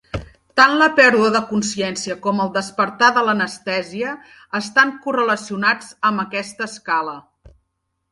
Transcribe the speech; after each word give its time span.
Tant 0.59 0.71
la 0.77 0.85
pèrdua 0.99 1.27
de 1.33 1.41
consciència 1.49 2.15
com 2.23 2.39
el 2.45 2.49
despertar 2.55 3.09
de 3.17 3.23
l'anestèsia 3.27 4.15
estan 4.61 4.95
correlacionats 5.05 5.93
amb 6.11 6.25
aquesta 6.25 6.67
escala. 6.73 7.15